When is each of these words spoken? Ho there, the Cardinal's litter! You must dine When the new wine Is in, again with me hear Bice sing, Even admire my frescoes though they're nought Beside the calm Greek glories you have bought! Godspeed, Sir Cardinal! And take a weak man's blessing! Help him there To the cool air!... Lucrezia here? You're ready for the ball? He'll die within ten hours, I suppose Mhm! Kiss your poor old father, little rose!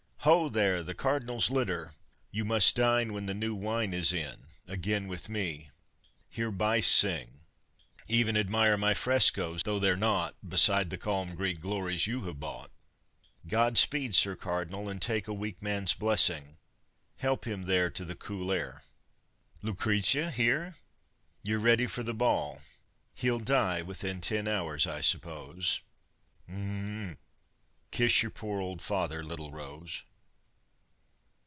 Ho 0.23 0.49
there, 0.49 0.83
the 0.83 0.93
Cardinal's 0.93 1.49
litter! 1.49 1.93
You 2.29 2.45
must 2.45 2.75
dine 2.75 3.11
When 3.11 3.25
the 3.25 3.33
new 3.33 3.55
wine 3.55 3.91
Is 3.91 4.13
in, 4.13 4.45
again 4.67 5.07
with 5.07 5.29
me 5.29 5.71
hear 6.29 6.51
Bice 6.51 6.85
sing, 6.87 7.39
Even 8.07 8.37
admire 8.37 8.77
my 8.77 8.93
frescoes 8.93 9.63
though 9.63 9.79
they're 9.79 9.95
nought 9.97 10.35
Beside 10.47 10.91
the 10.91 10.97
calm 10.99 11.33
Greek 11.33 11.59
glories 11.59 12.05
you 12.05 12.21
have 12.25 12.39
bought! 12.39 12.69
Godspeed, 13.47 14.13
Sir 14.13 14.35
Cardinal! 14.35 14.87
And 14.89 15.01
take 15.01 15.27
a 15.27 15.33
weak 15.33 15.59
man's 15.59 15.95
blessing! 15.95 16.57
Help 17.17 17.45
him 17.47 17.63
there 17.63 17.89
To 17.89 18.05
the 18.05 18.13
cool 18.13 18.51
air!... 18.51 18.83
Lucrezia 19.63 20.29
here? 20.29 20.75
You're 21.41 21.57
ready 21.59 21.87
for 21.87 22.03
the 22.03 22.13
ball? 22.13 22.61
He'll 23.15 23.39
die 23.39 23.81
within 23.81 24.21
ten 24.21 24.47
hours, 24.47 24.85
I 24.85 25.01
suppose 25.01 25.81
Mhm! 26.47 27.17
Kiss 27.89 28.21
your 28.21 28.29
poor 28.29 28.61
old 28.61 28.83
father, 28.83 29.23
little 29.23 29.51
rose! 29.51 30.03